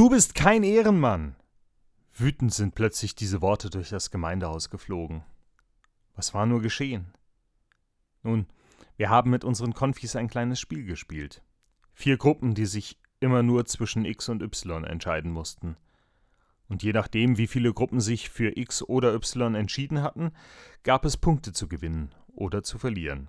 [0.00, 1.36] Du bist kein Ehrenmann!
[2.14, 5.24] Wütend sind plötzlich diese Worte durch das Gemeindehaus geflogen.
[6.16, 7.12] Was war nur geschehen?
[8.22, 8.46] Nun,
[8.96, 11.42] wir haben mit unseren Konfis ein kleines Spiel gespielt.
[11.92, 15.76] Vier Gruppen, die sich immer nur zwischen X und Y entscheiden mussten.
[16.66, 20.30] Und je nachdem, wie viele Gruppen sich für X oder Y entschieden hatten,
[20.82, 23.28] gab es Punkte zu gewinnen oder zu verlieren.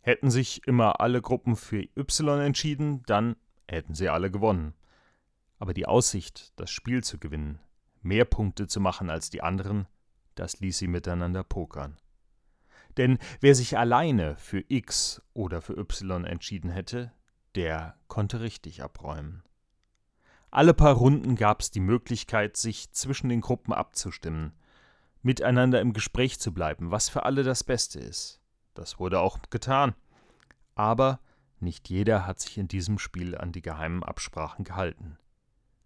[0.00, 3.36] Hätten sich immer alle Gruppen für Y entschieden, dann
[3.68, 4.72] hätten sie alle gewonnen.
[5.58, 7.58] Aber die Aussicht, das Spiel zu gewinnen,
[8.02, 9.86] mehr Punkte zu machen als die anderen,
[10.34, 11.96] das ließ sie miteinander pokern.
[12.96, 17.12] Denn wer sich alleine für X oder für Y entschieden hätte,
[17.54, 19.42] der konnte richtig abräumen.
[20.50, 24.52] Alle paar Runden gab es die Möglichkeit, sich zwischen den Gruppen abzustimmen,
[25.22, 28.40] miteinander im Gespräch zu bleiben, was für alle das Beste ist.
[28.74, 29.94] Das wurde auch getan.
[30.76, 31.20] Aber
[31.58, 35.18] nicht jeder hat sich in diesem Spiel an die geheimen Absprachen gehalten.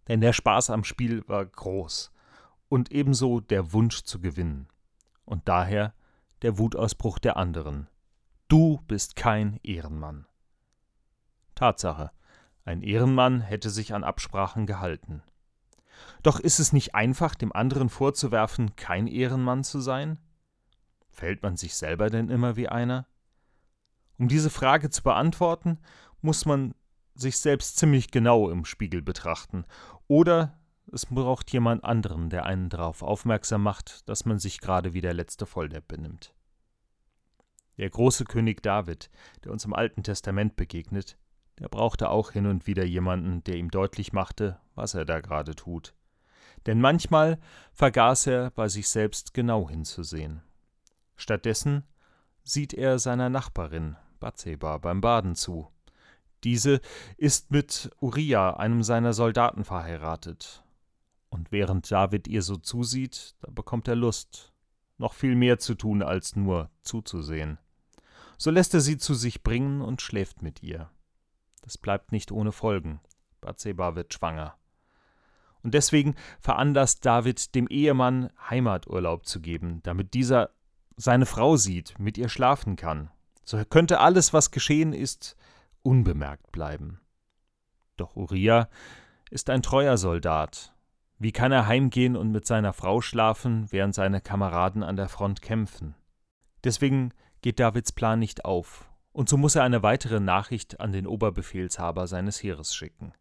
[0.09, 2.13] Denn der Spaß am Spiel war groß
[2.69, 4.69] und ebenso der Wunsch zu gewinnen.
[5.25, 5.95] Und daher
[6.43, 7.89] der Wutausbruch der anderen.
[8.49, 10.27] Du bist kein Ehrenmann.
[11.55, 12.13] Tatsache,
[12.65, 15.23] ein Ehrenmann hätte sich an Absprachen gehalten.
[16.23, 20.19] Doch ist es nicht einfach, dem anderen vorzuwerfen, kein Ehrenmann zu sein?
[21.11, 23.07] Fällt man sich selber denn immer wie einer?
[24.19, 25.79] Um diese Frage zu beantworten,
[26.21, 26.75] muss man
[27.19, 29.65] sich selbst ziemlich genau im Spiegel betrachten.
[30.07, 30.59] Oder
[30.93, 35.15] es braucht jemand anderen, der einen darauf aufmerksam macht, dass man sich gerade wie der
[35.15, 36.35] letzte Volldepp benimmt.
[37.77, 39.11] Der große König David,
[39.45, 41.19] der uns im Alten Testament begegnet,
[41.59, 45.55] der brauchte auch hin und wieder jemanden, der ihm deutlich machte, was er da gerade
[45.55, 45.95] tut.
[46.67, 47.39] Denn manchmal
[47.73, 50.43] vergaß er bei sich selbst genau hinzusehen.
[51.17, 51.85] Stattdessen
[52.43, 55.69] sieht er seiner Nachbarin, Bathseba beim Baden zu.
[56.45, 56.81] Diese
[57.17, 60.63] ist mit Uriah, einem seiner Soldaten, verheiratet.
[61.31, 64.53] Und während David ihr so zusieht, da bekommt er Lust,
[64.97, 67.59] noch viel mehr zu tun, als nur zuzusehen.
[68.39, 70.91] So lässt er sie zu sich bringen und schläft mit ihr.
[71.63, 73.01] Das bleibt nicht ohne Folgen.
[73.41, 74.57] Bathseba wird schwanger.
[75.63, 80.51] Und deswegen veranlasst David dem Ehemann Heimaturlaub zu geben, damit dieser
[80.97, 83.11] seine Frau sieht, mit ihr schlafen kann.
[83.45, 85.37] So könnte alles, was geschehen ist,
[85.83, 87.01] unbemerkt bleiben.
[87.97, 88.69] Doch Uriah
[89.31, 90.75] ist ein treuer Soldat.
[91.19, 95.43] Wie kann er heimgehen und mit seiner Frau schlafen, während seine Kameraden an der Front
[95.43, 95.95] kämpfen?
[96.65, 97.13] Deswegen
[97.43, 102.07] geht Davids Plan nicht auf, und so muss er eine weitere Nachricht an den Oberbefehlshaber
[102.07, 103.13] seines Heeres schicken.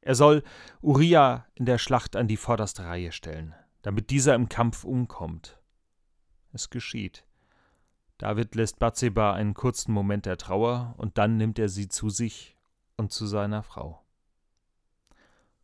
[0.00, 0.42] Er soll
[0.82, 5.60] Uriah in der Schlacht an die vorderste Reihe stellen, damit dieser im Kampf umkommt.
[6.52, 7.24] Es geschieht.
[8.18, 12.56] David lässt Bathseba einen kurzen Moment der Trauer und dann nimmt er sie zu sich
[12.96, 14.04] und zu seiner Frau.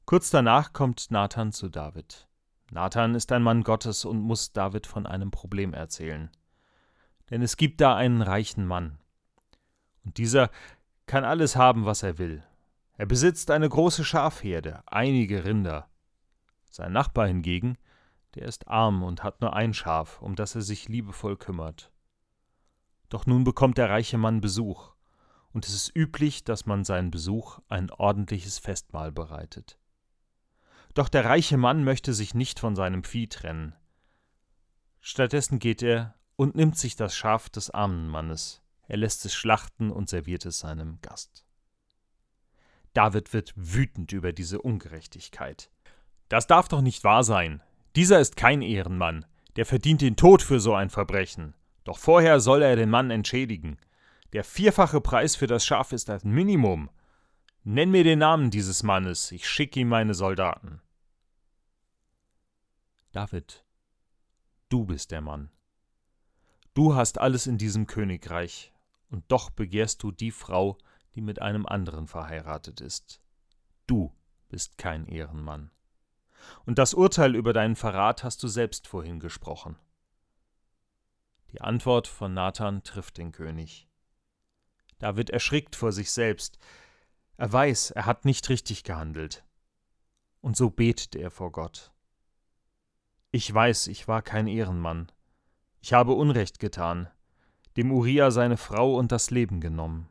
[0.04, 2.26] Kurz danach kommt Nathan zu David.
[2.72, 6.30] Nathan ist ein Mann Gottes und muss David von einem Problem erzählen.
[7.30, 8.98] Denn es gibt da einen reichen Mann.
[10.04, 10.50] Und dieser
[11.06, 12.42] kann alles haben, was er will.
[12.94, 15.88] Er besitzt eine große Schafherde, einige Rinder.
[16.70, 17.78] Sein Nachbar hingegen,
[18.34, 21.90] der ist arm und hat nur ein Schaf, um das er sich liebevoll kümmert.
[23.10, 24.94] Doch nun bekommt der reiche Mann Besuch,
[25.52, 29.78] und es ist üblich, dass man seinen Besuch ein ordentliches Festmahl bereitet.
[30.94, 33.74] Doch der reiche Mann möchte sich nicht von seinem Vieh trennen.
[35.00, 38.62] Stattdessen geht er und nimmt sich das Schaf des armen Mannes.
[38.86, 41.44] Er lässt es schlachten und serviert es seinem Gast.
[42.92, 45.70] David wird wütend über diese Ungerechtigkeit.
[46.28, 47.62] Das darf doch nicht wahr sein.
[47.96, 49.26] Dieser ist kein Ehrenmann.
[49.56, 51.54] Der verdient den Tod für so ein Verbrechen.
[51.90, 53.76] Doch vorher soll er den Mann entschädigen.
[54.32, 56.88] Der vierfache Preis für das Schaf ist das Minimum.
[57.64, 60.80] Nenn mir den Namen dieses Mannes, ich schicke ihm meine Soldaten.
[63.10, 63.64] David,
[64.68, 65.50] du bist der Mann.
[66.74, 68.72] Du hast alles in diesem Königreich,
[69.10, 70.78] und doch begehrst du die Frau,
[71.16, 73.20] die mit einem anderen verheiratet ist.
[73.88, 74.14] Du
[74.48, 75.72] bist kein Ehrenmann.
[76.64, 79.74] Und das Urteil über deinen Verrat hast du selbst vorhin gesprochen.
[81.52, 83.88] Die Antwort von Nathan trifft den König.
[84.98, 86.58] David erschrickt vor sich selbst.
[87.36, 89.44] Er weiß, er hat nicht richtig gehandelt.
[90.40, 91.92] Und so betet er vor Gott.
[93.32, 95.10] Ich weiß, ich war kein Ehrenmann.
[95.80, 97.08] Ich habe Unrecht getan,
[97.76, 100.08] dem Uriah seine Frau und das Leben genommen.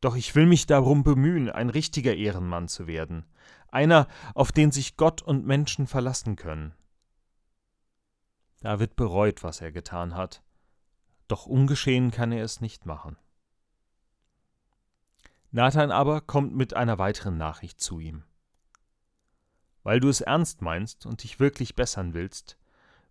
[0.00, 3.24] Doch ich will mich darum bemühen, ein richtiger Ehrenmann zu werden,
[3.68, 6.74] einer, auf den sich Gott und Menschen verlassen können.
[8.62, 10.42] David bereut, was er getan hat,
[11.26, 13.16] doch ungeschehen kann er es nicht machen.
[15.50, 18.22] Nathan aber kommt mit einer weiteren Nachricht zu ihm.
[19.82, 22.56] Weil du es ernst meinst und dich wirklich bessern willst,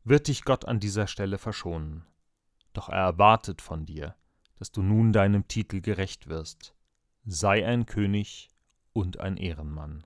[0.06, 2.06] wird dich Gott an dieser Stelle verschonen.
[2.72, 4.16] Doch er erwartet von dir,
[4.56, 6.74] dass du nun deinem Titel gerecht wirst.
[7.26, 8.48] Sei ein König
[8.94, 10.06] und ein Ehrenmann.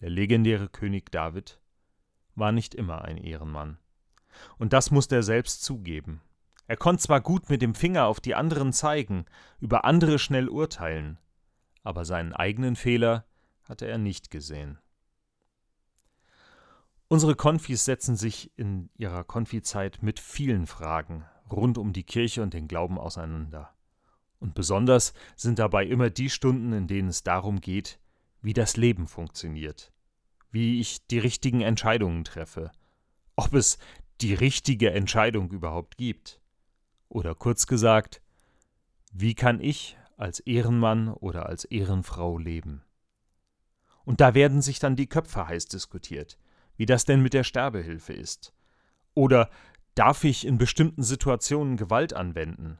[0.00, 1.60] Der legendäre König David
[2.34, 3.78] war nicht immer ein Ehrenmann.
[4.58, 6.20] Und das musste er selbst zugeben.
[6.66, 9.26] Er konnte zwar gut mit dem Finger auf die anderen zeigen,
[9.60, 11.18] über andere schnell urteilen,
[11.82, 13.26] aber seinen eigenen Fehler
[13.64, 14.78] hatte er nicht gesehen.
[17.08, 22.54] Unsere Konfis setzen sich in ihrer Konfizeit mit vielen Fragen rund um die Kirche und
[22.54, 23.74] den Glauben auseinander.
[24.40, 27.98] Und besonders sind dabei immer die Stunden, in denen es darum geht,
[28.40, 29.92] wie das Leben funktioniert,
[30.50, 32.72] wie ich die richtigen Entscheidungen treffe,
[33.36, 33.78] ob es
[34.24, 36.40] die richtige Entscheidung überhaupt gibt.
[37.10, 38.22] Oder kurz gesagt,
[39.12, 42.82] wie kann ich als Ehrenmann oder als Ehrenfrau leben?
[44.06, 46.38] Und da werden sich dann die Köpfe heiß diskutiert,
[46.78, 48.54] wie das denn mit der Sterbehilfe ist.
[49.12, 49.50] Oder
[49.94, 52.78] darf ich in bestimmten Situationen Gewalt anwenden?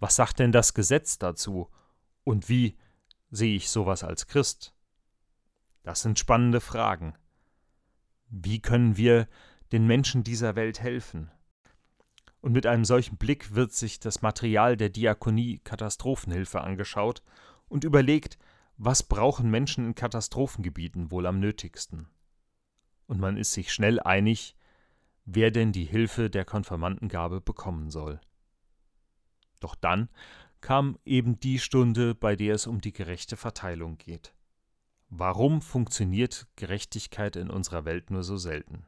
[0.00, 1.68] Was sagt denn das Gesetz dazu?
[2.24, 2.78] Und wie
[3.30, 4.74] sehe ich sowas als Christ?
[5.82, 7.14] Das sind spannende Fragen.
[8.30, 9.28] Wie können wir
[9.72, 11.30] den Menschen dieser Welt helfen?
[12.40, 17.22] Und mit einem solchen Blick wird sich das Material der Diakonie Katastrophenhilfe angeschaut
[17.68, 18.38] und überlegt,
[18.76, 22.08] was brauchen Menschen in Katastrophengebieten wohl am nötigsten.
[23.06, 24.56] Und man ist sich schnell einig,
[25.24, 28.20] wer denn die Hilfe der Konfirmandengabe bekommen soll.
[29.60, 30.08] Doch dann
[30.60, 34.34] kam eben die Stunde, bei der es um die gerechte Verteilung geht.
[35.08, 38.86] Warum funktioniert Gerechtigkeit in unserer Welt nur so selten?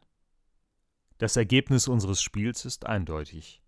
[1.19, 3.63] Das Ergebnis unseres Spiels ist eindeutig.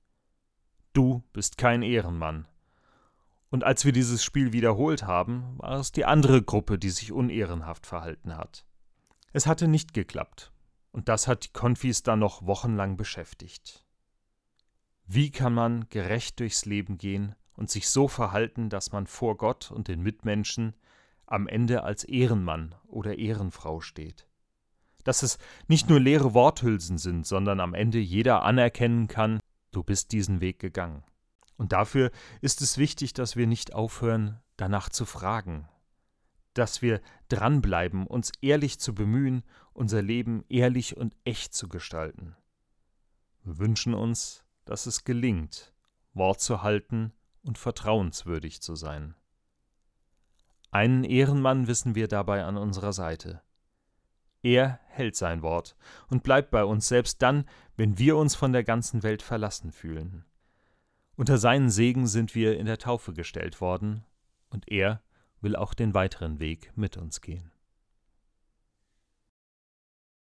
[0.93, 2.49] Du bist kein Ehrenmann.
[3.51, 7.87] Und als wir dieses Spiel wiederholt haben, war es die andere Gruppe, die sich unehrenhaft
[7.87, 8.67] verhalten hat.
[9.33, 10.53] Es hatte nicht geklappt,
[10.91, 13.85] und das hat die Konfis dann noch wochenlang beschäftigt.
[15.07, 19.71] Wie kann man gerecht durchs Leben gehen und sich so verhalten, dass man vor Gott
[19.71, 20.75] und den Mitmenschen
[21.27, 24.27] am Ende als Ehrenmann oder Ehrenfrau steht?
[25.07, 25.39] Dass es
[25.69, 29.39] nicht nur leere Worthülsen sind, sondern am Ende jeder anerkennen kann,
[29.71, 31.05] du bist diesen Weg gegangen.
[31.57, 32.11] Und dafür
[32.41, 35.69] ist es wichtig, dass wir nicht aufhören, danach zu fragen,
[36.55, 42.35] dass wir dranbleiben, uns ehrlich zu bemühen, unser Leben ehrlich und echt zu gestalten.
[43.45, 45.73] Wir wünschen uns, dass es gelingt,
[46.15, 47.13] Wort zu halten
[47.43, 49.15] und vertrauenswürdig zu sein.
[50.73, 53.43] Einen Ehrenmann wissen wir dabei an unserer Seite.
[54.47, 55.75] Er hält sein Wort
[56.07, 57.47] und bleibt bei uns selbst dann,
[57.77, 60.25] wenn wir uns von der ganzen Welt verlassen fühlen.
[61.17, 64.05] Unter seinen Segen sind wir in der Taufe gestellt worden,
[64.51, 65.03] und er
[65.41, 67.51] will auch den weiteren Weg mit uns gehen.